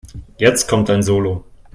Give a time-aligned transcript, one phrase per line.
[0.39, 1.43] Jetzt kommt dein Solo.